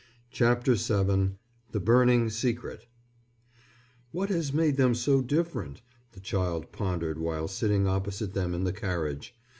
[0.31, 1.35] CHAPTER VII
[1.73, 2.87] THE BURNING SECRET
[4.11, 8.73] "What has made them so different?" the child pondered while sitting opposite them in the
[8.73, 9.35] carriage.